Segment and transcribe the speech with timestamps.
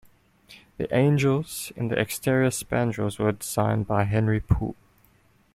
[0.77, 4.75] The angels in the exterior spandrels were designed by Henry Poole.